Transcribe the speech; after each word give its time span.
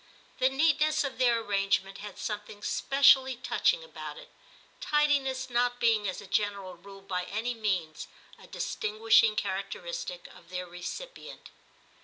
X 0.01 0.39
TIM 0.39 0.57
213 0.57 0.57
The 0.57 0.63
neatness 0.63 1.03
of 1.03 1.17
their 1.19 1.39
arrangement 1.41 1.97
had 1.99 2.17
something 2.17 2.63
specially 2.63 3.35
touching 3.35 3.83
about 3.83 4.17
it, 4.17 4.29
tidi 4.81 5.21
ness 5.21 5.47
not 5.47 5.79
being 5.79 6.07
as 6.09 6.19
a 6.21 6.25
general 6.25 6.73
rule 6.75 7.01
by 7.01 7.25
any 7.25 7.53
means 7.53 8.07
a 8.39 8.47
distinguishing 8.47 9.35
characteristic 9.35 10.27
of 10.35 10.49
their 10.49 10.65
recipient. 10.65 11.51